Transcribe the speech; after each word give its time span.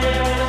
Yeah. 0.00 0.47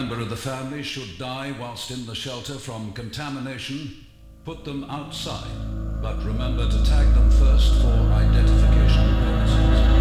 member 0.00 0.22
of 0.22 0.30
the 0.30 0.36
family 0.36 0.82
should 0.82 1.18
die 1.18 1.54
whilst 1.60 1.90
in 1.90 2.06
the 2.06 2.14
shelter 2.14 2.54
from 2.54 2.90
contamination, 2.94 4.06
put 4.46 4.64
them 4.64 4.82
outside, 4.84 5.52
but 6.00 6.16
remember 6.24 6.66
to 6.70 6.82
tag 6.86 7.06
them 7.14 7.30
first 7.32 7.74
for 7.82 7.92
identification 8.10 9.04
purposes. 9.18 9.99